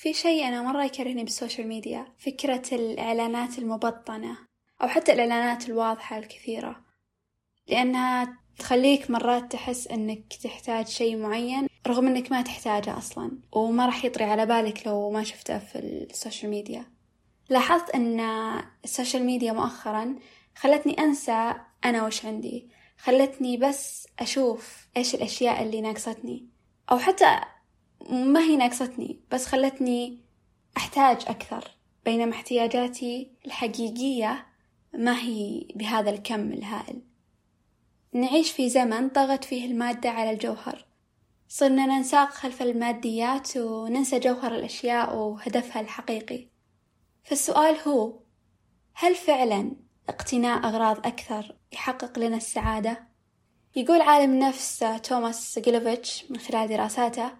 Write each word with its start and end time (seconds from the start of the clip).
في 0.00 0.14
شيء 0.14 0.48
أنا 0.48 0.62
مرة 0.62 0.84
يكرهني 0.84 1.24
بال 1.24 1.35
social 1.35 1.68
media 1.68 2.06
فكرة 2.18 2.62
الإعلانات 2.72 3.58
المبطنة 3.58 4.38
أو 4.82 4.88
حتى 4.88 5.12
الإعلانات 5.12 5.68
الواضحة 5.68 6.18
الكثيرة. 6.18 6.84
لأنها 7.68 8.38
تخليك 8.58 9.10
مرات 9.10 9.52
تحس 9.52 9.86
إنك 9.86 10.34
تحتاج 10.42 10.86
شيء 10.86 11.16
معين 11.16 11.68
رغم 11.86 12.06
إنك 12.06 12.32
ما 12.32 12.42
تحتاجه 12.42 12.98
أصلا 12.98 13.38
وما 13.52 13.86
راح 13.86 14.04
يطري 14.04 14.24
على 14.24 14.46
بالك 14.46 14.86
لو 14.86 15.10
ما 15.10 15.22
شفته 15.22 15.58
في 15.58 15.78
ال 15.78 15.88
social 15.88 16.50
media. 16.50 16.84
لاحظت 17.48 17.90
أن 17.90 18.20
ال 18.84 18.90
social 18.90 19.24
media 19.24 19.52
مؤخرا 19.52 20.16
خلتني 20.56 20.98
أنسى 20.98 21.54
أنا 21.84 22.06
وش 22.06 22.24
عندي 22.24 22.68
خلتني 22.98 23.56
بس 23.56 24.06
أشوف 24.18 24.88
إيش 24.96 25.14
الأشياء 25.14 25.62
اللي 25.62 25.80
ناقصتني 25.80 26.46
أو 26.90 26.98
حتى 26.98 27.40
ما 28.10 28.40
هي 28.40 28.56
ناقصتني 28.56 29.20
بس 29.32 29.46
خلتني 29.46 30.18
أحتاج 30.76 31.24
أكثر 31.28 31.70
بينما 32.04 32.32
احتياجاتي 32.32 33.30
الحقيقية 33.46 34.46
ما 34.94 35.18
هي 35.18 35.68
بهذا 35.74 36.10
الكم 36.10 36.52
الهائل. 36.52 37.02
نعيش 38.12 38.50
في 38.50 38.68
زمن 38.68 39.08
طغت 39.08 39.44
فيه 39.44 39.66
المادة 39.70 40.10
على 40.10 40.30
الجوهر. 40.30 40.86
صرنا 41.48 41.86
ننساق 41.86 42.30
خلف 42.30 42.62
الماديات 42.62 43.56
وننسى 43.56 44.18
جوهر 44.18 44.54
الأشياء 44.54 45.16
وهدفها 45.16 45.80
الحقيقي. 45.80 46.48
فالسؤال 47.24 47.76
هو 47.88 48.18
هل 48.94 49.14
فعلا 49.14 49.72
اقتناء 50.08 50.66
أغراض 50.68 51.06
أكثر 51.06 51.56
يحقق 51.72 52.18
لنا 52.18 52.36
السعادة؟ 52.36 53.08
يقول 53.76 54.00
عالم 54.00 54.38
نفس 54.38 54.84
توماس 55.02 55.58
جيلوفيتش 55.58 56.30
من 56.30 56.38
خلال 56.38 56.68
دراساته 56.68 57.30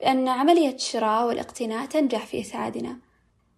بأن 0.00 0.28
عملية 0.28 0.74
الشراء 0.74 1.26
والاقتناء 1.26 1.86
تنجح 1.86 2.26
في 2.26 2.40
إسعادنا 2.40 2.98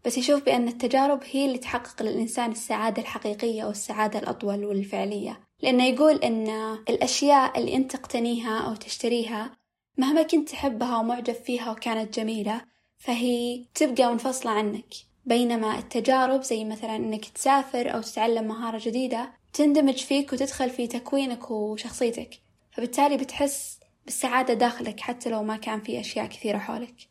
بس 0.07 0.19
يشوف 0.19 0.43
بأن 0.45 0.69
التجارب 0.69 1.21
هي 1.31 1.47
اللي 1.47 1.59
تحقق 1.59 2.03
للإنسان 2.03 2.51
السعادة 2.51 3.03
الحقيقية 3.03 3.65
والسعادة 3.65 4.19
الأطول 4.19 4.65
والفعلية. 4.65 5.41
لأنه 5.63 5.85
يقول 5.87 6.17
أن 6.17 6.49
الأشياء 6.89 7.59
اللي 7.59 7.77
أنت 7.77 7.97
تقتنيها 7.97 8.59
أو 8.59 8.75
تشتريها 8.75 9.57
مهما 9.99 10.23
كنت 10.23 10.49
تحبها 10.49 10.99
ومعجب 10.99 11.35
فيها 11.35 11.71
وكانت 11.71 12.15
جميلة 12.21 12.61
فهي 12.99 13.65
تبقى 13.75 14.11
منفصلة 14.13 14.51
عنك. 14.51 14.95
بينما 15.25 15.79
التجارب 15.79 16.43
زي 16.43 16.65
مثلا 16.65 16.97
إنك 16.97 17.25
تسافر 17.25 17.95
أو 17.95 18.01
تتعلم 18.01 18.49
مهارة 18.49 18.81
جديدة 18.85 19.33
تندمج 19.53 19.97
فيك 19.97 20.33
وتدخل 20.33 20.71
في 20.71 20.87
تكوينك 20.87 21.51
وشخصيتك. 21.51 22.31
فبالتالي 22.73 23.17
بتحس 23.17 23.79
بالسعادة 24.07 24.55
داخلك 24.55 25.01
حتى 25.01 25.31
لو 25.31 25.43
ما 25.43 25.57
كان 25.57 25.81
في 25.81 26.01
أشياء 26.01 26.27
كثيرة 26.27 26.59
حولك. 26.59 27.09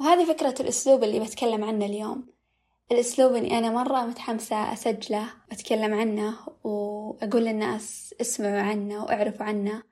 وهذه 0.00 0.24
فكرة 0.24 0.54
الأسلوب 0.60 1.04
اللي 1.04 1.20
بتكلم 1.20 1.64
عنه 1.64 1.86
اليوم. 1.86 2.26
الأسلوب 2.92 3.34
اللي 3.34 3.58
أنا 3.58 3.70
مرة 3.70 4.06
متحمسة 4.06 4.72
أسجله 4.72 5.28
وأتكلم 5.50 5.94
عنه 5.94 6.38
وأقول 6.64 7.44
للناس 7.44 8.14
اسمعوا 8.20 8.60
عنه 8.60 9.04
وأعرفوا 9.04 9.46
عنه. 9.46 9.82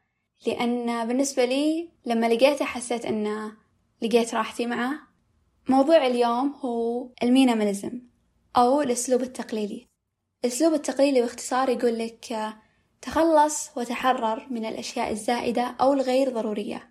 لأن 0.46 1.08
بالنسبة 1.08 1.44
لي 1.44 1.90
لما 2.06 2.26
لقيته 2.26 2.64
حسيت 2.64 3.06
أنه 3.06 3.56
لقيت 4.02 4.34
راحتي 4.34 4.66
معه. 4.66 4.98
موضوع 5.68 6.06
اليوم 6.06 6.52
هو 6.52 7.08
المينيماليزم 7.22 8.00
أو 8.56 8.82
الأسلوب 8.82 9.22
التقليدي. 9.22 9.88
الأسلوب 10.44 10.74
التقليدي 10.74 11.20
باختصار 11.20 11.68
يقول 11.68 11.98
لك 11.98 12.54
تخلص 13.04 13.70
وتحرر 13.76 14.46
من 14.50 14.64
الأشياء 14.64 15.10
الزائدة 15.10 15.76
أو 15.80 15.92
الغير 15.92 16.30
ضرورية. 16.30 16.90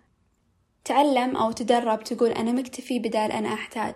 تعلم 0.84 1.36
أو 1.36 1.52
تدرب 1.52 2.04
تقول 2.04 2.30
أنا 2.30 2.52
مكتفي 2.52 2.98
بدال 2.98 3.32
أنا 3.32 3.54
أحتاج. 3.54 3.94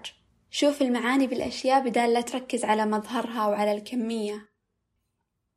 شوف 0.50 0.82
المعاني 0.82 1.26
بالأشياء 1.26 1.88
بدال 1.88 2.12
لا 2.12 2.20
تركز 2.20 2.64
على 2.64 2.86
مظهرها 2.86 3.46
وعلى 3.46 3.72
الكمية. 3.72 4.48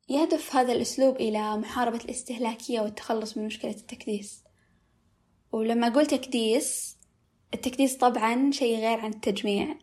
يهدف 0.10 0.56
هذا 0.56 0.74
الأسلوب 0.74 1.16
إلى 1.16 1.58
محاربة 1.58 1.98
الاستهلاكية 2.06 2.82
والتخلص 2.82 3.38
من 3.38 3.46
مشكلة 3.46 3.72
التكديس. 3.72 4.44
ولما 5.52 5.88
أقول 5.88 6.06
تكديس 6.06 6.98
التكديس 7.54 7.98
طبعا 7.98 8.52
شيء 8.52 8.78
غير 8.78 9.00
عن 9.00 9.14
التجميع. 9.14 9.76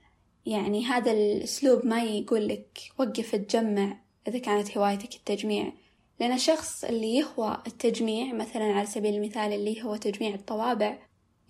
يعني 0.47 0.85
هذا 0.85 1.13
الأسلوب 1.13 1.87
ما 1.87 2.03
يقول 2.03 2.49
لك 2.49 2.79
وقف 2.99 3.35
تجمع 3.35 4.01
إذا 4.29 4.39
كانت 4.39 4.79
هوايتك 4.79 5.15
التجميع. 5.15 5.73
لأن 6.21 6.33
الشخص 6.33 6.85
اللي 6.85 7.17
يهوى 7.17 7.63
التجميع 7.67 8.33
مثلا 8.33 8.65
على 8.65 8.87
سبيل 8.87 9.15
المثال 9.15 9.53
اللي 9.53 9.83
هو 9.83 9.97
تجميع 9.97 10.35
الطوابع 10.35 10.99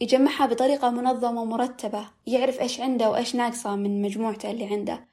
يجمعها 0.00 0.46
بطريقة 0.46 0.90
منظمة 0.90 1.42
ومرتبة 1.42 2.10
يعرف 2.26 2.60
إيش 2.60 2.80
عنده 2.80 3.10
وإيش 3.10 3.34
ناقصة 3.34 3.76
من 3.76 4.02
مجموعته 4.02 4.50
اللي 4.50 4.64
عنده. 4.64 5.08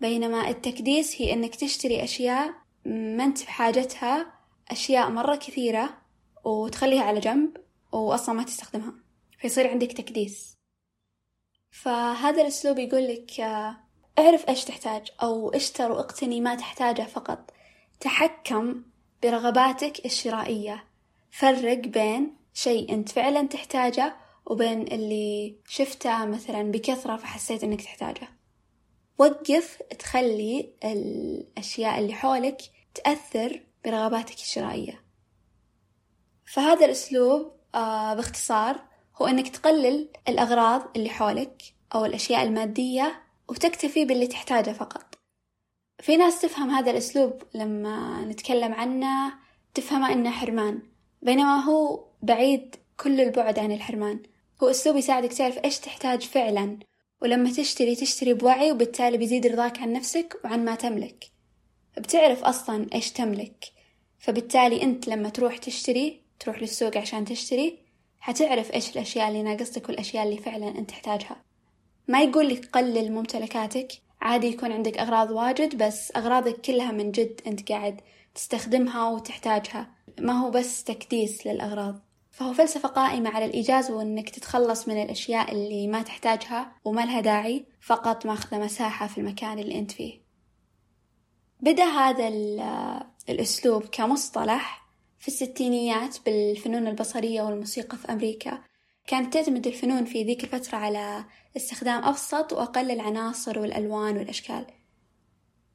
بينما 0.00 0.48
التكديس 0.48 1.22
هي 1.22 1.32
إنك 1.32 1.54
تشتري 1.54 2.04
أشياء 2.04 2.54
ما 2.84 3.24
أنت 3.24 3.42
بحاجتها 3.42 4.32
أشياء 4.70 5.10
مرة 5.10 5.36
كثيرة 5.36 5.98
وتخليها 6.44 7.02
على 7.02 7.20
جنب 7.20 7.56
وأصلا 7.92 8.34
ما 8.34 8.42
تستخدمها. 8.42 8.94
فيصير 9.38 9.68
عندك 9.68 9.92
تكديس. 9.92 10.56
فهذا 11.70 12.42
الأسلوب 12.42 12.78
يقول 12.78 13.08
لك 13.08 13.40
اعرف 14.18 14.48
إيش 14.48 14.64
تحتاج 14.64 15.08
أو 15.22 15.50
اشتر 15.50 15.92
واقتني 15.92 16.40
ما 16.40 16.54
تحتاجه 16.54 17.02
فقط. 17.02 17.50
تحكم 18.00 18.82
برغباتك 19.22 20.06
الشرائية. 20.06 20.84
فرق 21.30 21.78
بين 21.78 22.36
شيء 22.54 22.94
أنت 22.94 23.08
فعلا 23.08 23.46
تحتاجه 23.46 24.16
وبين 24.46 24.82
اللي 24.82 25.56
شفته 25.68 26.24
مثلا 26.24 26.62
بكثرة 26.62 27.16
فحسيت 27.16 27.64
إنك 27.64 27.82
تحتاجه. 27.82 28.28
وقف 29.18 29.82
تخلي 29.98 30.72
الأشياء 30.84 31.98
اللي 31.98 32.14
حولك 32.14 32.62
تأثر 32.94 33.60
برغباتك 33.84 34.34
الشرائية. 34.34 35.04
فهذا 36.44 36.86
الأسلوب 36.86 37.52
آه 37.74 38.14
باختصار 38.14 38.80
هو 39.22 39.26
إنك 39.26 39.48
تقلل 39.48 40.08
الأغراض 40.28 40.82
اللي 40.96 41.08
حولك 41.08 41.62
أو 41.94 42.04
الأشياء 42.04 42.42
المادية 42.42 43.22
وتكتفي 43.48 44.04
باللي 44.04 44.26
تحتاجه 44.26 44.70
فقط. 44.70 45.09
في 46.00 46.16
ناس 46.16 46.40
تفهم 46.40 46.70
هذا 46.70 46.90
الأسلوب 46.90 47.42
لما 47.54 48.24
نتكلم 48.24 48.74
عنه 48.74 49.32
تفهمه 49.74 50.12
إنه 50.12 50.30
حرمان. 50.30 50.82
بينما 51.22 51.64
هو 51.64 52.04
بعيد 52.22 52.76
كل 52.96 53.20
البعد 53.20 53.58
عن 53.58 53.72
الحرمان. 53.72 54.22
هو 54.62 54.70
أسلوب 54.70 54.96
يساعدك 54.96 55.32
تعرف 55.32 55.58
إيش 55.64 55.78
تحتاج 55.78 56.22
فعلا. 56.22 56.78
ولما 57.22 57.52
تشتري 57.52 57.96
تشتري 57.96 58.34
بوعي 58.34 58.72
وبالتالي 58.72 59.18
بيزيد 59.18 59.46
رضاك 59.46 59.78
عن 59.78 59.92
نفسك 59.92 60.40
وعن 60.44 60.64
ما 60.64 60.74
تملك. 60.74 61.24
بتعرف 61.98 62.44
أصلا 62.44 62.86
إيش 62.94 63.10
تملك. 63.10 63.64
فبالتالي 64.18 64.82
أنت 64.82 65.08
لما 65.08 65.28
تروح 65.28 65.56
تشتري 65.56 66.20
تروح 66.40 66.62
للسوق 66.62 66.96
عشان 66.96 67.24
تشتري 67.24 67.78
حتعرف 68.20 68.74
إيش 68.74 68.90
الأشياء 68.90 69.28
اللي 69.28 69.42
ناقصتك 69.42 69.88
والأشياء 69.88 70.24
اللي 70.24 70.36
فعلا 70.36 70.68
أنت 70.68 70.90
تحتاجها. 70.90 71.44
ما 72.08 72.22
يقول 72.22 72.48
لك 72.48 72.66
قلل 72.66 73.12
ممتلكاتك. 73.12 73.92
عادي 74.20 74.46
يكون 74.46 74.72
عندك 74.72 74.98
أغراض 74.98 75.30
واجد 75.30 75.82
بس 75.82 76.12
أغراضك 76.16 76.60
كلها 76.60 76.92
من 76.92 77.10
جد 77.10 77.40
أنت 77.46 77.72
قاعد 77.72 78.00
تستخدمها 78.34 79.08
وتحتاجها. 79.08 79.90
ما 80.20 80.32
هو 80.32 80.50
بس 80.50 80.84
تكديس 80.84 81.46
للأغراض. 81.46 82.00
فهو 82.30 82.52
فلسفة 82.52 82.88
قائمة 82.88 83.30
على 83.30 83.44
الإيجاز 83.44 83.90
وإنك 83.90 84.30
تتخلص 84.30 84.88
من 84.88 85.02
الأشياء 85.02 85.52
اللي 85.52 85.86
ما 85.86 86.02
تحتاجها 86.02 86.72
وما 86.84 87.00
لها 87.00 87.20
داعي 87.20 87.64
فقط 87.80 88.26
ماخذة 88.26 88.58
مساحة 88.58 89.06
في 89.06 89.18
المكان 89.18 89.58
اللي 89.58 89.78
أنت 89.78 89.90
فيه. 89.90 90.20
بدأ 91.60 91.84
هذا 91.84 92.28
الأسلوب 93.28 93.84
كمصطلح 93.92 94.86
في 95.18 95.28
الستينيات 95.28 96.16
بالفنون 96.26 96.86
البصرية 96.86 97.42
والموسيقى 97.42 97.98
في 97.98 98.12
أمريكا. 98.12 98.58
كانت 99.10 99.34
تعتمد 99.34 99.66
الفنون 99.66 100.04
في 100.04 100.24
ذيك 100.24 100.44
الفترة 100.44 100.78
على 100.78 101.24
استخدام 101.56 102.04
أبسط 102.04 102.52
وأقل 102.52 102.90
العناصر 102.90 103.58
والألوان 103.58 104.16
والأشكال. 104.16 104.66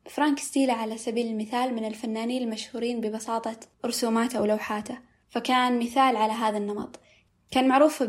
فرانك 0.09 0.39
ستيلا 0.39 0.74
على 0.74 0.98
سبيل 0.98 1.27
المثال 1.27 1.75
من 1.75 1.86
الفنانين 1.86 2.44
المشهورين 2.44 3.01
ببساطة 3.01 3.59
رسوماته 3.86 4.42
ولوحاته 4.42 5.00
فكان 5.30 5.80
مثال 5.80 6.15
على 6.15 6.33
هذا 6.33 6.57
النمط. 6.57 7.00
كان 7.51 7.68
معروف 7.68 8.04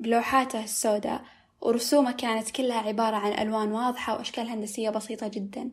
بلوحاته 0.00 0.64
السوداء 0.64 1.24
ورسومه 1.60 2.12
كانت 2.12 2.50
كلها 2.50 2.78
عبارة 2.80 3.16
عن 3.16 3.32
ألوان 3.32 3.72
واضحة 3.72 4.16
وأشكال 4.16 4.48
هندسية 4.48 4.90
بسيطة 4.90 5.28
جدا. 5.28 5.72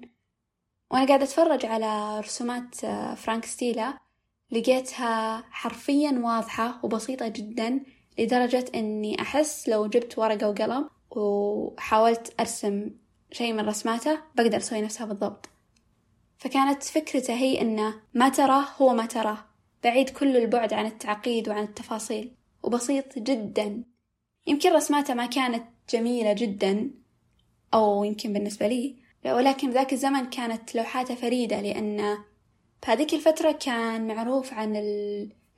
وأنا 0.92 1.06
قاعدة 1.08 1.24
أتفرج 1.24 1.66
على 1.66 2.20
رسومات 2.20 2.76
فرانك 3.16 3.46
ستيلا 3.46 3.98
لقيتها 4.52 5.44
حرفيا 5.52 6.22
واضحة 6.24 6.80
وبسيطة 6.84 7.28
جدا. 7.28 7.84
لدرجة 8.18 8.66
إني 8.76 9.22
أحس 9.22 9.70
لو 9.70 9.88
جبت 9.88 10.18
ورقة 10.18 10.50
وقلم 10.50 10.90
وحاولت 11.12 12.34
أرسم 12.40 12.90
شيء 13.32 13.54
من 13.54 13.60
رسماته 13.60 14.20
بقدر 14.36 14.58
أسوي 14.58 14.82
نفسها 14.82 15.06
بالضبط. 15.06 15.50
فكانت 16.38 16.84
فكرته 16.84 17.34
هي 17.34 17.62
إنه 17.62 17.94
ما 18.14 18.30
تراه 18.30 18.66
هو 18.82 18.94
ما 18.94 19.06
تراه 19.06 19.38
بعيد 19.84 20.10
كل 20.10 20.38
البعد 20.38 20.74
عن 20.74 20.86
التعقيد 20.86 21.50
وعن 21.50 21.64
التفاصيل 21.64 22.32
وبسيط 22.64 23.20
جدا. 23.20 23.84
يمكن 24.48 24.74
رسماته 24.74 25.14
ما 25.14 25.26
كانت 25.26 25.64
جميلة 25.90 26.34
جدا 26.34 26.92
أو 27.74 28.04
يمكن 28.04 28.34
بالنسبة 28.34 28.68
لي 28.68 28.96
ولكن 29.26 29.70
ذاك 29.70 29.94
الزمن 29.94 30.30
كانت 30.30 30.76
لوحاته 30.76 31.16
فريدة 31.16 31.62
لأن 31.62 32.18
بهذيك 32.84 33.14
الفترة 33.14 33.52
كان 33.52 34.08
معروف 34.08 34.54
عن 34.54 34.76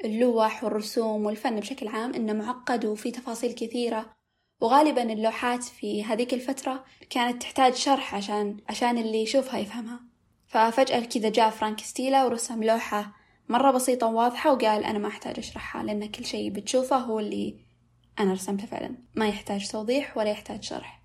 اللوح 0.06 0.64
والرسوم 0.64 1.26
والفن 1.26 1.60
بشكل 1.60 1.88
عام 1.88 2.14
إنه 2.14 2.34
معقد 2.34 2.86
وفيه 2.86 3.12
تفاصيل 3.12 3.52
كثيرة. 3.52 4.18
وغالبا 4.62 5.14
اللوحات 5.14 5.64
في 5.64 6.04
هذيك 6.04 6.34
الفترة 6.34 6.86
كانت 7.10 7.42
تحتاج 7.42 7.74
شرح 7.74 8.16
عشان 8.16 8.58
عشان 8.70 8.98
اللي 8.98 9.22
يشوفها 9.24 9.60
يفهمها. 9.60 10.00
ففجأة 10.48 11.00
كذا 11.00 11.30
جاء 11.30 11.50
فرانك 11.50 11.80
ستيلا 11.80 12.26
ورسم 12.26 12.64
لوحة 12.64 13.14
مرة 13.50 13.72
بسيطة 13.72 14.08
وواضحة 14.08 14.54
وقال 14.54 14.84
أنا 14.84 15.00
ما 15.00 15.08
أحتاج 15.08 15.40
أشرحها 15.40 15.84
لأن 15.84 16.12
كل 16.12 16.26
شيء 16.26 16.52
بتشوفه 16.52 16.98
هو 16.98 17.20
اللي 17.20 17.60
أنا 18.20 18.34
رسمته 18.34 18.66
فعلا. 18.66 18.98
ما 19.16 19.28
يحتاج 19.28 19.68
توضيح 19.68 20.18
ولا 20.18 20.30
يحتاج 20.30 20.64
شرح. 20.64 21.02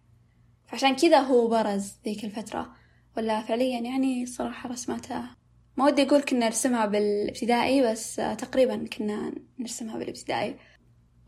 فعشان 0.67 0.97
كذا 0.97 1.19
هو 1.19 1.49
برز 1.49 1.93
ذيك 2.05 2.25
الفترة. 2.25 2.75
ولا 3.17 3.43
فعليا 3.43 3.81
يعني 3.81 4.27
صراحة 4.27 4.69
رسماته 4.69 5.42
ما 5.77 5.85
ودي 5.85 6.03
أقول 6.03 6.23
كنا 6.23 6.47
نرسمها 6.47 6.87
بالابتدائي 6.87 7.83
بس 7.83 8.17
تقريبا 8.17 8.87
كنا 8.87 9.35
نرسمها 9.59 9.99
بالابتدائي. 9.99 10.57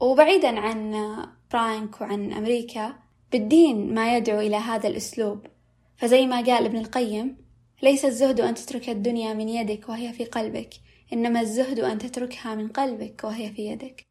وبعيدا 0.01 0.61
عن 0.61 0.93
فرانك 1.51 2.01
وعن 2.01 2.33
أمريكا 2.33 2.95
بالدين 3.33 3.95
ما 3.95 4.17
يدعو 4.17 4.41
إلى 4.41 4.57
هذا 4.57 4.89
الأسلوب. 4.89 5.47
فزي 5.97 6.27
ما 6.27 6.37
قال 6.37 6.65
ابن 6.65 6.79
القيم 6.79 7.37
ليس 7.83 8.05
الزهد 8.05 8.41
أن 8.41 8.55
تترك 8.55 8.89
الدنيا 8.89 9.35
من 9.35 9.49
يدك 9.49 9.89
وهي 9.89 10.13
في 10.13 10.25
قلبك 10.25 10.75
إنما 11.13 11.41
الزهد 11.41 11.81
أن 11.81 11.99
تتركها 11.99 12.55
من 12.55 12.69
قلبك 12.69 13.25
وهي 13.25 13.53
في 13.53 13.67
يدك. 13.67 14.07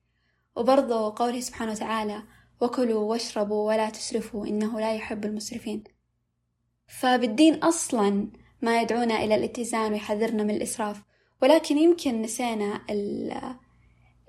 وبرضو 0.56 1.09
قوله 1.09 1.39
سبحانه 1.39 1.71
وتعالى 1.71 2.24
وكلوا 2.62 3.01
واشربوا 3.01 3.68
ولا 3.68 3.89
تسرفوا 3.89 4.47
إنه 4.47 4.79
لا 4.79 4.95
يحب 4.95 5.25
المسرفين. 5.25 5.83
فبالدين 6.88 7.53
أصلا 7.53 8.27
ما 8.63 8.81
يدعونا 8.81 9.24
إلى 9.24 9.36
الاتزان 9.36 9.92
ويحذرنا 9.92 10.44
من 10.44 10.56
الإسراف. 10.56 11.01
ولكن 11.42 11.77
يمكن 11.77 12.21
نسينا 12.21 12.81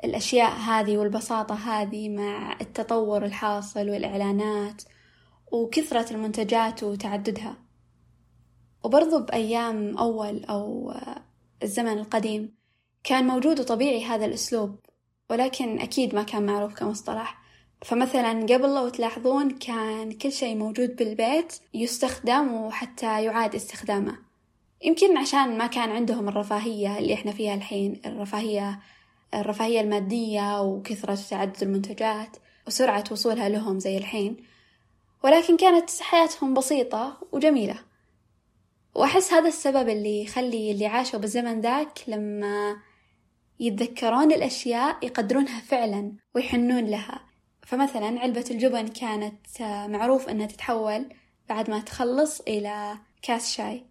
الأشياء 0.05 0.53
هذه 0.53 0.97
والبساطة 0.97 1.55
هذه 1.55 2.09
مع 2.09 2.57
التطور 2.61 3.25
الحاصل 3.25 3.91
والإعلانات 3.91 4.83
وكثرة 5.53 6.13
المنتجات 6.13 6.83
وتعددها. 6.83 7.57
وبرضو 8.85 9.19
بأيام 9.21 9.99
أول 9.99 10.45
أو 10.45 10.95
الزمن 11.63 11.99
القديم 11.99 12.55
كان 13.05 13.27
موجود 13.27 13.61
وطبيعي 13.61 14.05
هذا 14.05 14.25
الأسلوب 14.27 14.79
ولكن 15.31 15.81
أكيد 15.81 16.15
ما 16.15 16.23
كان 16.23 16.47
معروف 16.47 16.75
كمصطلح. 16.75 17.44
فمثلا 17.83 18.31
قبل 18.31 18.75
لو 18.75 18.89
تلاحظون 18.89 19.51
كان 19.51 20.13
كل 20.13 20.33
شيء 20.33 20.57
موجود 20.57 20.97
بالبيت 20.97 21.53
يستخدم 21.75 22.55
وحتى 22.55 23.25
يعاد 23.25 23.55
استخدامه. 23.55 24.19
يمكن 24.85 25.17
عشان 25.17 25.59
ما 25.59 25.67
كان 25.67 25.91
عندهم 25.91 26.29
الرفاهية 26.29 26.99
اللي 26.99 27.15
إحنا 27.15 27.33
فيها 27.33 27.55
الحين 27.55 28.01
الرفاهية 28.07 28.81
الرفاهية 29.35 29.81
المادية 29.81 30.63
وكثرة 30.63 31.19
تعدد 31.31 31.63
المنتجات 31.63 32.37
وسرعة 32.67 33.05
وصولها 33.11 33.49
لهم 33.49 33.79
زي 33.79 33.99
الحين. 33.99 34.37
ولكن 35.25 35.57
كانت 35.57 35.91
حياتهم 36.01 36.55
بسيطة 36.55 37.19
وجميلة. 37.33 37.79
وأحس 38.95 39.33
هذا 39.33 39.49
السبب 39.49 39.89
اللي 39.89 40.23
يخلي 40.23 40.71
اللي 40.71 40.87
عاشوا 40.87 41.19
بالزمن 41.19 41.61
ذاك 41.61 41.99
لما 42.09 42.77
يتذكرون 43.61 44.33
الأشياء 44.33 44.99
يقدرونها 45.03 45.61
فعلا 45.61 46.13
ويحنون 46.35 46.85
لها. 46.85 47.24
فمثلا 47.67 48.21
علبة 48.21 48.45
الجبن 48.51 48.89
كانت 48.89 49.63
معروف 49.89 50.29
أنها 50.29 50.47
تتحول 50.47 51.09
بعد 51.49 51.71
ما 51.71 51.81
تخلص 51.81 52.41
إلى 52.41 52.99
كاس 53.23 53.53
شاي. 53.53 53.85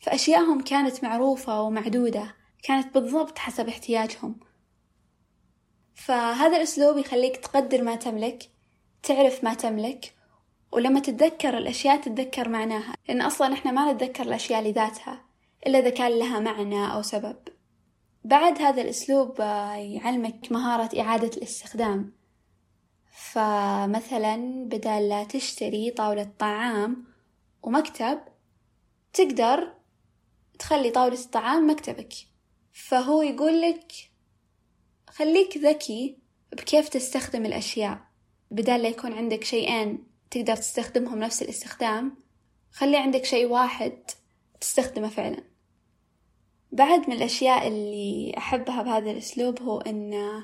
فأشياءهم 0.00 0.60
كانت 0.60 1.04
معروفة 1.04 1.62
ومعدودة 1.62 2.34
كانت 2.62 2.94
بالضبط 2.94 3.38
حسب 3.38 3.68
احتياجهم. 3.68 4.40
فهذا 5.94 6.56
الأسلوب 6.56 6.98
يخليك 6.98 7.36
تقدر 7.36 7.82
ما 7.82 7.96
تملك 7.96 8.50
تعرف 9.02 9.44
ما 9.44 9.54
تملك 9.54 10.14
ولما 10.72 11.00
تتذكر 11.00 11.58
الأشياء 11.58 12.00
تتذكر 12.00 12.48
معناها. 12.48 12.94
لأن 13.08 13.22
أصلا 13.22 13.54
إحنا 13.54 13.70
ما 13.70 13.92
نتذكر 13.92 14.22
الأشياء 14.22 14.62
لذاتها 14.62 15.24
إلا 15.66 15.78
إذا 15.78 15.90
كان 15.90 16.18
لها 16.18 16.40
معنى 16.40 16.92
أو 16.94 17.02
سبب. 17.02 17.36
بعد 18.24 18.62
هذا 18.62 18.82
الأسلوب 18.82 19.40
آه، 19.40 19.74
يعلمك 19.74 20.52
مهارة 20.52 21.00
إعادة 21.00 21.30
الاستخدام. 21.36 22.21
فمثلا 23.12 24.36
بدل 24.68 25.08
لا 25.08 25.24
تشتري 25.24 25.90
طاولة 25.90 26.32
طعام 26.38 27.04
ومكتب 27.62 28.20
تقدر 29.12 29.74
تخلي 30.58 30.90
طاولة 30.90 31.20
الطعام 31.20 31.70
مكتبك. 31.70 32.12
فهو 32.72 33.22
يقول 33.22 33.60
لك 33.60 33.92
خليك 35.08 35.56
ذكي 35.56 36.18
بكيف 36.52 36.88
تستخدم 36.88 37.46
الأشياء. 37.46 38.00
بدال 38.50 38.82
لا 38.82 38.88
يكون 38.88 39.12
عندك 39.12 39.44
شيئين 39.44 40.06
تقدر 40.30 40.56
تستخدمهم 40.56 41.18
نفس 41.18 41.42
الاستخدام 41.42 42.16
خلي 42.72 42.96
عندك 42.96 43.24
شيء 43.24 43.46
واحد 43.46 43.98
تستخدمه 44.60 45.08
فعلا. 45.08 45.44
بعد 46.72 47.08
من 47.08 47.12
الأشياء 47.16 47.68
اللي 47.68 48.34
أحبها 48.38 48.82
بهذا 48.82 49.10
الأسلوب 49.10 49.62
هو 49.62 49.80
أن 49.80 50.42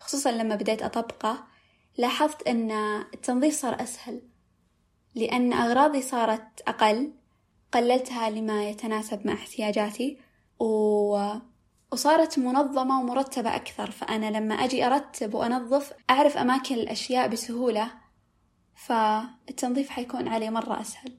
خصوصا 0.00 0.30
لما 0.30 0.54
بديت 0.54 0.82
أطبقه 0.82 1.53
لاحظت 1.98 2.48
أن 2.48 2.70
التنظيف 3.14 3.54
صار 3.54 3.82
أسهل 3.82 4.22
لأن 5.14 5.52
أغراضي 5.52 6.02
صارت 6.02 6.60
أقل 6.68 7.12
قللتها 7.72 8.30
لما 8.30 8.68
يتناسب 8.68 9.26
مع 9.26 9.32
احتياجاتي 9.32 10.18
و... 10.58 11.28
وصارت 11.92 12.38
منظمة 12.38 13.00
ومرتبة 13.00 13.56
أكثر 13.56 13.90
فأنا 13.90 14.38
لما 14.38 14.54
أجي 14.54 14.86
أرتب 14.86 15.34
وأنظف 15.34 15.92
أعرف 16.10 16.36
أماكن 16.36 16.74
الأشياء 16.74 17.28
بسهولة 17.28 17.90
فالتنظيف 18.74 19.90
حيكون 19.90 20.28
علي 20.28 20.50
مرة 20.50 20.80
أسهل 20.80 21.18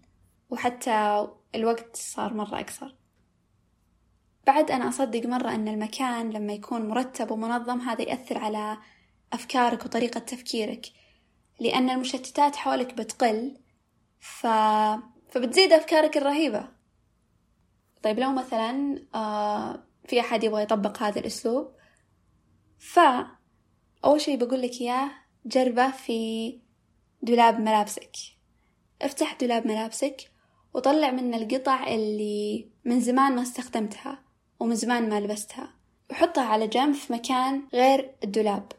وحتى 0.49 1.27
الوقت 1.55 1.95
صار 1.95 2.33
مرة 2.33 2.59
أقصر. 2.59 2.95
بعد 4.47 4.71
أنا 4.71 4.89
أصدق 4.89 5.25
مرة 5.25 5.55
أن 5.55 5.67
المكان 5.67 6.29
لما 6.29 6.53
يكون 6.53 6.87
مرتب 6.87 7.31
ومنظم 7.31 7.79
هذا 7.81 8.01
يأثر 8.01 8.37
على 8.37 8.77
أفكارك 9.35 9.85
وطريقة 9.85 10.19
تفكيرك 10.19 10.85
لأن 11.59 11.89
المشتتات 11.89 12.55
حولك 12.55 12.93
بتقل 12.93 13.57
ف... 14.19 14.47
فبتزيد 15.29 15.73
أفكارك 15.73 16.17
الرهيبة. 16.17 16.67
طيب 18.03 18.19
لو 18.19 18.31
مثلا 18.31 19.05
آه 19.15 19.83
في 20.07 20.19
أحد 20.19 20.43
يبغى 20.43 20.63
يطبق 20.63 21.03
هذا 21.03 21.19
الأسلوب 21.19 21.71
فأول 22.77 24.21
شي 24.21 24.37
بقول 24.37 24.61
لك 24.61 24.81
إياه 24.81 25.11
جربه 25.45 25.91
في 25.91 26.59
دولاب 27.21 27.59
ملابسك. 27.59 28.11
افتح 29.01 29.33
دولاب 29.33 29.67
ملابسك 29.67 30.31
وطلع 30.73 31.11
منه 31.11 31.37
القطع 31.37 31.87
اللي 31.87 32.69
من 32.85 32.99
زمان 32.99 33.35
ما 33.35 33.41
استخدمتها 33.41 34.23
ومن 34.59 34.75
زمان 34.75 35.09
ما 35.09 35.19
لبستها 35.19 35.73
وحطها 36.11 36.43
على 36.43 36.67
جنب 36.67 36.95
في 36.95 37.13
مكان 37.13 37.67
غير 37.73 38.15
الدولاب. 38.23 38.71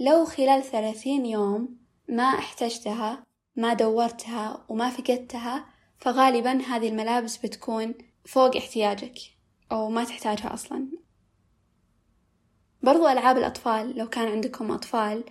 لو 0.00 0.24
خلال 0.24 0.62
ثلاثين 0.62 1.26
يوم 1.26 1.76
ما 2.08 2.22
احتجتها 2.22 3.26
ما 3.56 3.74
دورتها 3.74 4.64
وما 4.68 4.90
فقدتها 4.90 5.66
فغالبا 5.98 6.62
هذه 6.62 6.88
الملابس 6.88 7.36
بتكون 7.36 7.94
فوق 8.24 8.56
احتياجك 8.56 9.18
أو 9.72 9.90
ما 9.90 10.04
تحتاجها 10.04 10.54
أصلا. 10.54 10.88
برضو 12.82 13.08
ألعاب 13.08 13.38
الأطفال 13.38 13.98
لو 13.98 14.08
كان 14.08 14.28
عندكم 14.28 14.70
أطفال 14.70 15.24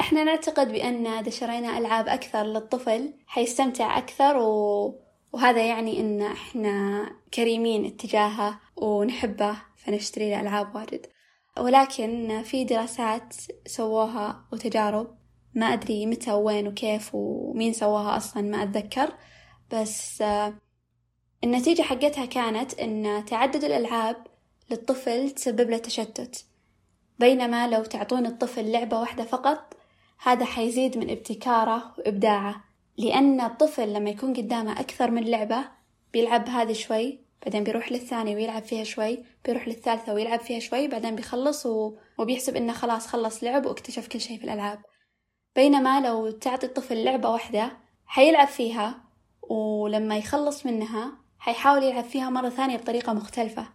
إحنا 0.00 0.24
نعتقد 0.24 0.72
بأن 0.72 1.06
إذا 1.06 1.30
شرينا 1.30 1.78
ألعاب 1.78 2.08
أكثر 2.08 2.42
للطفل 2.42 3.14
حيستمتع 3.26 3.98
أكثر 3.98 4.36
و... 4.36 4.94
وهذا 5.32 5.66
يعني 5.66 6.00
إن 6.00 6.22
إحنا 6.22 7.06
كريمين 7.34 7.84
اتجاهه 7.84 8.60
ونحبه 8.76 9.56
فنشتري 9.76 10.30
له 10.30 10.40
ألعاب 10.40 10.74
واجد. 10.74 11.06
ولكن 11.58 12.42
في 12.42 12.64
دراسات 12.64 13.34
سووها 13.66 14.44
وتجارب. 14.52 15.18
ما 15.54 15.66
أدري 15.66 16.06
متى 16.06 16.32
وين 16.32 16.68
وكيف 16.68 17.14
ومين 17.14 17.72
سواها 17.72 18.16
أصلا 18.16 18.42
ما 18.42 18.62
أتذكر. 18.62 19.12
بس 19.72 20.24
النتيجة 21.44 21.82
حقتها 21.82 22.24
كانت 22.24 22.74
إن 22.80 23.24
تعدد 23.24 23.64
الألعاب 23.64 24.16
للطفل 24.70 25.30
تسبب 25.30 25.70
له 25.70 25.78
تشتت. 25.78 26.44
بينما 27.18 27.68
لو 27.68 27.84
تعطون 27.84 28.26
الطفل 28.26 28.72
لعبة 28.72 29.00
واحدة 29.00 29.24
فقط 29.24 29.76
هذا 30.22 30.44
حيزيد 30.44 30.98
من 30.98 31.10
ابتكاره 31.10 31.94
وإبداعه. 31.98 32.64
لأن 32.96 33.40
الطفل 33.40 33.92
لما 33.92 34.10
يكون 34.10 34.34
قدامه 34.34 34.80
أكثر 34.80 35.10
من 35.10 35.24
لعبة 35.24 35.64
بيلعب 36.12 36.48
هذه 36.48 36.72
شوي 36.72 37.27
بعدين 37.42 37.64
بيروح 37.64 37.92
للثانية 37.92 38.34
ويلعب 38.34 38.62
فيها 38.62 38.84
شوي 38.84 39.24
بيروح 39.44 39.68
للثالثة 39.68 40.14
ويلعب 40.14 40.40
فيها 40.40 40.58
شوي 40.58 40.88
بعدين 40.88 41.16
بيخلص 41.16 41.66
و... 41.66 41.96
وبيحسب 42.18 42.56
إنه 42.56 42.72
خلاص 42.72 43.06
خلص 43.06 43.44
لعب 43.44 43.66
واكتشف 43.66 44.08
كل 44.08 44.20
شيء 44.20 44.38
في 44.38 44.44
الألعاب. 44.44 44.82
بينما 45.56 46.00
لو 46.00 46.30
تعطي 46.30 46.66
الطفل 46.66 47.04
لعبة 47.04 47.30
واحدة 47.30 47.76
حيلعب 48.06 48.48
فيها 48.48 49.04
ولما 49.42 50.16
يخلص 50.16 50.66
منها 50.66 51.12
حيحاول 51.38 51.82
يلعب 51.82 52.04
فيها 52.04 52.30
مرة 52.30 52.48
ثانية 52.48 52.76
بطريقة 52.76 53.12
مختلفة. 53.12 53.68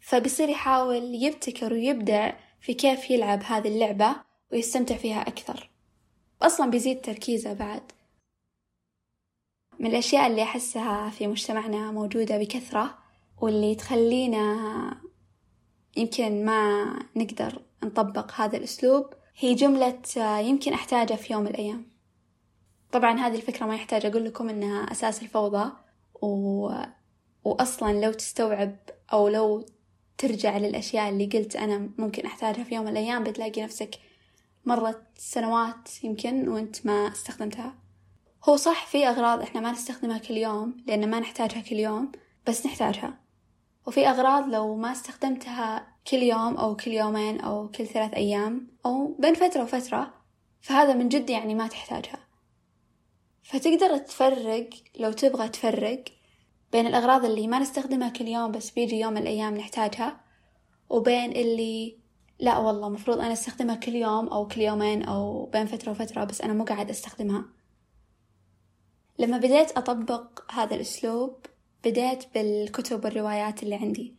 فبيصير 0.00 0.48
يحاول 0.48 1.24
يبتكر 1.24 1.72
ويبدع 1.72 2.32
في 2.60 2.74
كيف 2.74 3.10
يلعب 3.10 3.42
هذه 3.42 3.68
اللعبة 3.68 4.16
ويستمتع 4.52 4.96
فيها 4.96 5.20
أكثر. 5.20 5.70
أصلا 6.42 6.70
بيزيد 6.70 7.00
تركيزه 7.00 7.52
بعد. 7.52 7.92
من 9.78 9.86
الأشياء 9.86 10.26
اللي 10.26 10.42
أحسها 10.42 11.10
في 11.10 11.26
مجتمعنا 11.26 11.90
موجودة 11.90 12.38
بكثرة 12.38 12.98
واللي 13.40 13.74
تخلينا 13.74 15.00
يمكن 15.96 16.44
ما 16.44 16.84
نقدر 17.16 17.62
نطبق 17.84 18.32
هذا 18.32 18.56
الأسلوب 18.56 19.06
هي 19.38 19.54
جملة 19.54 20.00
يمكن 20.40 20.72
أحتاجها 20.72 21.16
في 21.16 21.32
يوم 21.32 21.42
من 21.42 21.48
الأيام. 21.48 21.86
طبعا 22.92 23.18
هذه 23.18 23.36
الفكرة 23.36 23.66
ما 23.66 23.74
يحتاج 23.74 24.06
أقول 24.06 24.24
لكم 24.24 24.48
إنها 24.48 24.92
أساس 24.92 25.22
الفوضى 25.22 25.72
و... 26.22 26.70
وأصلا 27.44 28.00
لو 28.00 28.12
تستوعب 28.12 28.76
أو 29.12 29.28
لو 29.28 29.66
ترجع 30.18 30.58
للأشياء 30.58 31.08
اللي 31.08 31.26
قلت 31.26 31.56
أنا 31.56 31.90
ممكن 31.98 32.26
أحتاجها 32.26 32.64
في 32.64 32.74
يوم 32.74 32.84
من 32.84 32.90
الأيام 32.90 33.24
بتلاقي 33.24 33.62
نفسك 33.62 33.98
مرت 34.64 35.02
سنوات 35.18 36.04
يمكن 36.04 36.48
وأنت 36.48 36.86
ما 36.86 37.12
استخدمتها. 37.12 37.83
هو 38.48 38.56
صح 38.56 38.86
في 38.86 39.08
أغراض 39.08 39.42
إحنا 39.42 39.60
ما 39.60 39.72
نستخدمها 39.72 40.18
كل 40.18 40.36
يوم 40.36 40.76
لأن 40.86 41.10
ما 41.10 41.20
نحتاجها 41.20 41.60
كل 41.60 41.76
يوم 41.76 42.12
بس 42.46 42.66
نحتاجها. 42.66 43.18
وفي 43.86 44.08
أغراض 44.08 44.48
لو 44.48 44.76
ما 44.76 44.92
استخدمتها 44.92 45.86
كل 46.10 46.16
يوم 46.16 46.56
أو 46.56 46.76
كل 46.76 46.90
يومين 46.90 47.40
أو 47.40 47.68
كل 47.68 47.86
ثلاث 47.86 48.14
أيام 48.14 48.68
أو 48.86 49.16
بين 49.18 49.34
فترة 49.34 49.62
وفترة 49.62 50.14
فهذا 50.60 50.94
من 50.94 51.08
جد 51.08 51.30
يعني 51.30 51.54
ما 51.54 51.68
تحتاجها. 51.68 52.18
فتقدر 53.42 53.98
تفرق 53.98 54.70
لو 54.98 55.12
تبغى 55.12 55.48
تفرق 55.48 56.04
بين 56.72 56.86
الأغراض 56.86 57.24
اللي 57.24 57.46
ما 57.46 57.58
نستخدمها 57.58 58.08
كل 58.08 58.28
يوم 58.28 58.52
بس 58.52 58.70
بيجي 58.70 59.00
يوم 59.00 59.12
من 59.12 59.22
الأيام 59.22 59.56
نحتاجها 59.56 60.20
وبين 60.90 61.32
اللي 61.32 61.98
لا 62.38 62.58
والله 62.58 62.88
مفروض 62.88 63.18
أنا 63.18 63.32
أستخدمها 63.32 63.74
كل 63.74 63.94
يوم 63.94 64.28
أو 64.28 64.48
كل 64.48 64.60
يومين 64.60 65.02
أو 65.02 65.46
بين 65.46 65.66
فترة 65.66 65.90
وفترة 65.90 66.24
بس 66.24 66.40
أنا 66.40 66.52
مو 66.52 66.64
قاعد 66.64 66.90
أستخدمها. 66.90 67.44
لما 69.18 69.38
بديت 69.38 69.70
أطبق 69.70 70.52
هذا 70.52 70.74
الأسلوب 70.74 71.46
بديت 71.84 72.24
بالكتب 72.34 73.04
والروايات 73.04 73.62
اللي 73.62 73.74
عندي. 73.74 74.14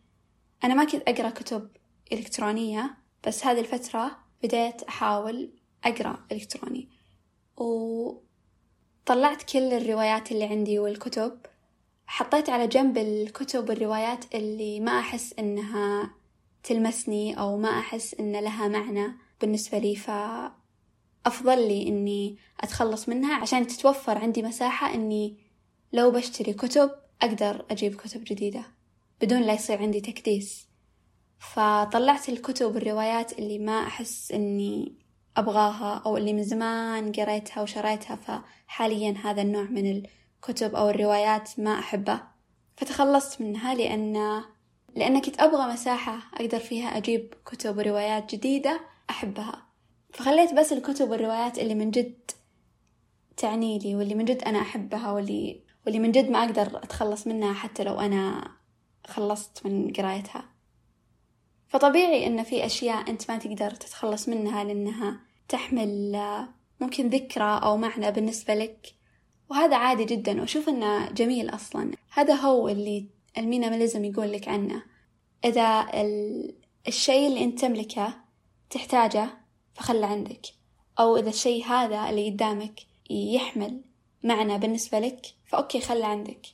أنا 0.63 0.73
ما 0.73 0.83
كنت 0.83 1.09
أقرأ 1.09 1.29
كتب 1.29 1.69
إلكترونية 2.11 2.97
بس 3.27 3.45
هذه 3.45 3.59
الفترة 3.59 4.17
بديت 4.43 4.83
أحاول 4.83 5.49
أقرأ 5.85 6.25
إلكتروني. 6.31 6.89
وطلعت 7.57 9.43
كل 9.43 9.73
الروايات 9.73 10.31
اللي 10.31 10.45
عندي 10.45 10.79
والكتب. 10.79 11.39
حطيت 12.07 12.49
على 12.49 12.67
جنب 12.67 12.97
الكتب 12.97 13.69
والروايات 13.69 14.35
اللي 14.35 14.79
ما 14.79 14.99
أحس 14.99 15.33
إنها 15.39 16.15
تلمسني 16.63 17.39
أو 17.39 17.57
ما 17.57 17.69
أحس 17.69 18.13
إن 18.13 18.35
لها 18.35 18.67
معنى 18.67 19.17
بالنسبة 19.41 19.77
لي 19.77 19.95
فأفضل 21.25 21.67
لي 21.67 21.87
إني 21.87 22.37
أتخلص 22.61 23.09
منها 23.09 23.35
عشان 23.35 23.67
تتوفر 23.67 24.17
عندي 24.17 24.43
مساحة 24.43 24.93
إني 24.93 25.37
لو 25.93 26.11
بشتري 26.11 26.53
كتب 26.53 26.91
أقدر 27.21 27.65
أجيب 27.71 27.95
كتب 27.95 28.23
جديدة 28.23 28.63
بدون 29.21 29.41
لا 29.41 29.53
يصير 29.53 29.81
عندي 29.81 30.01
تكديس. 30.01 30.67
فطلعت 31.39 32.29
الكتب 32.29 32.75
والروايات 32.75 33.39
اللي 33.39 33.59
ما 33.59 33.87
أحس 33.87 34.31
إني 34.31 34.95
أبغاها 35.37 36.01
أو 36.05 36.17
اللي 36.17 36.33
من 36.33 36.43
زمان 36.43 37.11
قريتها 37.11 37.61
وشريتها 37.61 38.15
فحاليا 38.15 39.15
هذا 39.23 39.41
النوع 39.41 39.63
من 39.63 39.91
الكتب 39.91 40.75
أو 40.75 40.89
الروايات 40.89 41.59
ما 41.59 41.79
أحبه. 41.79 42.21
فتخلصت 42.77 43.41
منها 43.41 43.73
لأن 43.73 44.43
لأن 44.95 45.21
كنت 45.21 45.41
أبغى 45.41 45.73
مساحة 45.73 46.19
أقدر 46.33 46.59
فيها 46.59 46.97
أجيب 46.97 47.33
كتب 47.45 47.77
وروايات 47.77 48.35
جديدة 48.35 48.81
أحبها. 49.09 49.64
فخليت 50.15 50.53
بس 50.53 50.73
الكتب 50.73 51.09
والروايات 51.09 51.59
اللي 51.59 51.75
من 51.75 51.91
جد 51.91 52.31
تعني 53.37 53.79
لي 53.79 53.95
واللي 53.95 54.15
من 54.15 54.25
جد 54.25 54.43
أنا 54.43 54.61
أحبها 54.61 55.11
واللي 55.11 55.61
واللي 55.85 55.99
من 55.99 56.11
جد 56.11 56.29
ما 56.29 56.43
أقدر 56.43 56.77
أتخلص 56.83 57.27
منها 57.27 57.53
حتى 57.53 57.83
لو 57.83 57.99
أنا 57.99 58.51
خلصت 59.07 59.65
من 59.65 59.93
قرايتها. 59.93 60.45
فطبيعي 61.67 62.27
إن 62.27 62.43
في 62.43 62.65
أشياء 62.65 63.09
أنت 63.09 63.31
ما 63.31 63.37
تقدر 63.37 63.71
تتخلص 63.71 64.29
منها 64.29 64.63
لأنها 64.63 65.19
تحمل 65.49 66.21
ممكن 66.79 67.09
ذكرى 67.09 67.59
أو 67.63 67.77
معنى 67.77 68.11
بالنسبة 68.11 68.53
لك. 68.53 68.95
وهذا 69.49 69.75
عادي 69.75 70.05
جدا 70.05 70.41
وأشوف 70.41 70.69
إنه 70.69 71.09
جميل 71.09 71.49
أصلا. 71.49 71.91
هذا 72.13 72.33
هو 72.33 72.69
اللي 72.69 73.05
المينيماليزم 73.37 74.05
يقول 74.05 74.31
لك 74.31 74.47
عنه. 74.47 74.83
إذا 75.45 75.87
الشيء 76.87 77.27
اللي 77.27 77.43
أنت 77.43 77.59
تملكه 77.59 78.13
تحتاجه 78.69 79.44
فخله 79.75 80.07
عندك. 80.07 80.41
أو 80.99 81.17
إذا 81.17 81.29
الشيء 81.29 81.65
هذا 81.65 82.09
اللي 82.09 82.29
قدامك 82.29 82.79
يحمل 83.09 83.81
معنى 84.23 84.57
بالنسبة 84.57 84.99
لك 84.99 85.25
فأوكي 85.45 85.81
خله 85.81 86.05
عندك. 86.05 86.47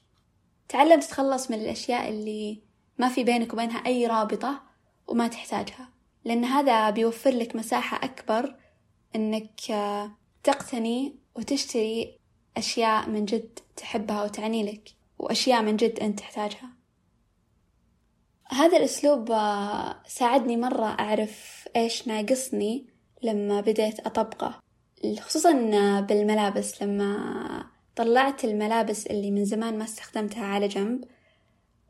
تعلم 0.70 1.00
تتخلص 1.00 1.52
من 1.52 1.62
الأشياء 1.62 2.10
اللي 2.10 2.60
ما 2.98 3.10
في 3.10 3.24
بينك 3.24 3.54
وبينها 3.54 3.86
أي 3.86 4.08
رابطة 4.08 4.62
وما 5.08 5.28
تحتاجها. 5.28 5.90
لأن 6.26 6.46
هذا 6.46 6.90
بيوفر 6.90 7.32
لك 7.32 7.56
مساحة 7.56 8.06
أكبر 8.06 8.56
إنك 9.16 9.62
تقتني 10.44 11.16
وتشتري 11.36 12.18
أشياء 12.58 13.10
من 13.10 13.26
جد 13.26 13.60
تحبها 13.76 14.24
وتعني 14.24 14.64
لك 14.64 14.90
وأشياء 15.20 15.62
من 15.62 15.76
جد 15.76 16.00
أنت 16.00 16.20
تحتاجها. 16.20 16.70
هذا 18.50 18.78
الأسلوب 18.78 19.28
ساعدني 20.08 20.58
مرة 20.58 20.86
أعرف 20.86 21.68
إيش 21.76 22.08
ناقصني 22.08 22.91
لما 23.24 23.62
بديت 23.62 24.00
أطبقه 24.00 24.60
خصوصا 25.20 25.52
بالملابس. 26.00 26.84
لما 26.84 27.66
طلعت 27.96 28.46
الملابس 28.46 29.08
اللي 29.08 29.32
من 29.32 29.46
زمان 29.46 29.78
ما 29.78 29.84
استخدمتها 29.84 30.46
على 30.46 30.68
جنب 30.68 31.06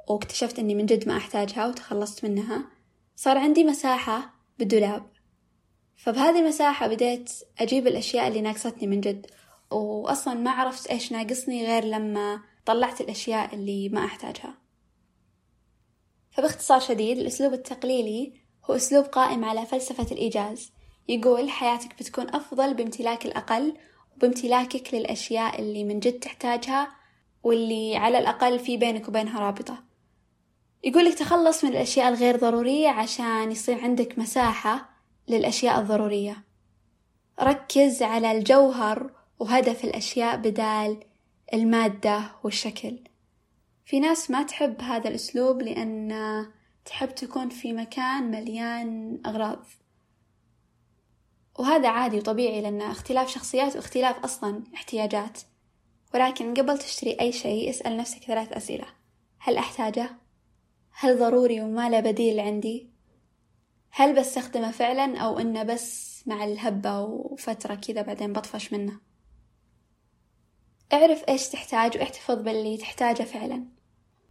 واكتشفت 0.09 0.59
إني 0.59 0.75
من 0.75 0.85
جد 0.85 1.07
ما 1.07 1.17
أحتاجها 1.17 1.67
وتخلصت 1.67 2.25
منها 2.25 2.67
صار 3.15 3.37
عندي 3.37 3.63
مساحة 3.63 4.33
بالدولاب 4.59 5.11
فبهذه 6.01 6.39
المساحة 6.39 6.87
بديت 6.87 7.31
أجيب 7.59 7.87
الأشياء 7.87 8.27
اللي 8.27 8.41
ناقصتني 8.41 8.87
من 8.87 9.01
جد. 9.01 9.27
وأصلا 9.71 10.33
ما 10.33 10.51
عرفت 10.51 10.87
إيش 10.87 11.11
ناقصني 11.11 11.65
غير 11.65 11.85
لما 11.85 12.41
طلعت 12.65 13.01
الأشياء 13.01 13.55
اللي 13.55 13.89
ما 13.89 14.05
أحتاجها. 14.05 14.57
فباختصار 16.31 16.79
شديد 16.79 17.17
الأسلوب 17.17 17.53
التقليلي 17.53 18.33
هو 18.65 18.75
أسلوب 18.75 19.05
قائم 19.05 19.45
على 19.45 19.65
فلسفة 19.65 20.07
الإيجاز. 20.11 20.71
يقول 21.11 21.49
حياتك 21.49 21.99
بتكون 21.99 22.35
أفضل 22.35 22.73
بامتلاك 22.73 23.25
الأقل 23.25 23.77
وبامتلاكك 24.15 24.93
للأشياء 24.93 25.61
اللي 25.61 25.83
من 25.83 25.99
جد 25.99 26.19
تحتاجها 26.19 26.91
واللي 27.43 27.97
على 27.97 28.19
الأقل 28.19 28.59
في 28.59 28.77
بينك 28.77 29.07
وبينها 29.07 29.39
رابطة. 29.39 29.83
يقولك 30.83 31.13
تخلص 31.13 31.63
من 31.63 31.69
الأشياء 31.69 32.09
الغير 32.09 32.37
ضرورية 32.37 32.89
عشان 32.89 33.51
يصير 33.51 33.81
عندك 33.81 34.19
مساحة 34.19 34.89
للأشياء 35.27 35.79
الضرورية. 35.79 36.43
ركز 37.41 38.03
على 38.03 38.31
الجوهر 38.31 39.11
وهدف 39.39 39.83
الأشياء 39.83 40.37
بدال 40.37 40.97
المادة 41.53 42.31
والشكل. 42.43 42.99
في 43.85 43.99
ناس 43.99 44.31
ما 44.31 44.43
تحب 44.43 44.81
هذا 44.81 45.09
الأسلوب 45.09 45.61
لأن 45.61 46.11
تحب 46.85 47.15
تكون 47.15 47.49
في 47.49 47.73
مكان 47.73 48.31
مليان 48.31 49.21
أغراض. 49.25 49.65
وهذا 51.59 51.89
عادي 51.89 52.17
وطبيعي 52.17 52.61
لأن 52.61 52.81
اختلاف 52.81 53.29
شخصيات 53.29 53.75
واختلاف 53.75 54.23
أصلا 54.23 54.63
احتياجات 54.73 55.39
ولكن 56.13 56.53
قبل 56.53 56.77
تشتري 56.77 57.17
أي 57.21 57.31
شيء 57.31 57.69
اسأل 57.69 57.97
نفسك 57.97 58.23
ثلاث 58.23 58.53
أسئلة 58.53 58.85
هل 59.39 59.57
أحتاجه؟ 59.57 60.09
هل 60.91 61.19
ضروري 61.19 61.61
وما 61.61 61.89
له 61.89 61.99
بديل 61.99 62.39
عندي؟ 62.39 62.89
هل 63.91 64.15
بستخدمه 64.15 64.71
فعلا 64.71 65.17
أو 65.17 65.39
إنه 65.39 65.63
بس 65.63 66.21
مع 66.27 66.43
الهبة 66.43 67.01
وفترة 67.01 67.75
كذا 67.75 68.01
بعدين 68.01 68.33
بطفش 68.33 68.73
منه؟ 68.73 68.99
اعرف 70.93 71.23
إيش 71.29 71.49
تحتاج 71.49 71.97
واحتفظ 71.97 72.35
باللي 72.41 72.77
تحتاجه 72.77 73.23
فعلا 73.23 73.65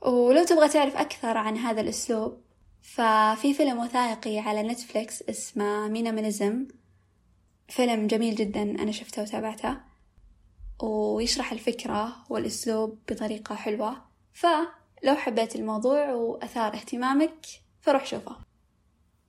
ولو 0.02 0.44
تبغى 0.44 0.68
تعرف 0.68 0.96
أكثر 0.96 1.36
عن 1.36 1.56
هذا 1.56 1.80
الأسلوب 1.80 2.40
ففي 2.82 3.54
فيلم 3.54 3.78
وثائقي 3.78 4.38
على 4.38 4.62
نتفليكس 4.62 5.22
اسمه 5.22 5.88
Minimalism 5.88 6.66
فيلم 7.70 8.06
جميل 8.06 8.34
جدا 8.34 8.62
أنا 8.62 8.92
شفته 8.92 9.22
وتابعته 9.22 9.76
ويشرح 10.82 11.52
الفكرة 11.52 12.16
والأسلوب 12.30 12.98
بطريقة 13.10 13.54
حلوة 13.54 13.96
فلو 14.32 15.14
حبيت 15.14 15.56
الموضوع 15.56 16.12
وأثار 16.12 16.74
اهتمامك 16.74 17.46
فروح 17.80 18.06
شوفه. 18.06 18.36